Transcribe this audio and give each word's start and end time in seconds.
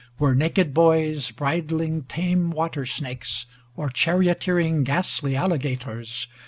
Where 0.17 0.33
naked 0.33 0.73
boys 0.73 1.29
bridling 1.29 2.05
tame 2.07 2.49
water 2.49 2.87
snakes. 2.87 3.45
Or 3.77 3.89
charioteering 3.91 4.83
ghastly 4.83 5.35
alligators. 5.35 6.27